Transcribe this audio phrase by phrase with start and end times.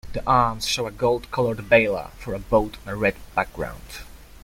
[0.13, 3.99] The arms show a gold-colored bailer for a boat on a red background.